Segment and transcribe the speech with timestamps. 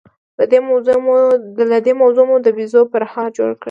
[0.37, 0.45] له
[1.85, 3.59] دې موضوع مو د بيزو پرهار جوړ کړ.